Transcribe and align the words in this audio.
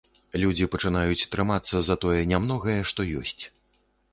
Людзі 0.43 0.67
пачынаюць 0.75 1.27
трымацца 1.35 1.75
за 1.89 1.95
тое 2.07 2.21
нямногае, 2.35 2.79
што 2.93 3.07
ёсць. 3.21 3.43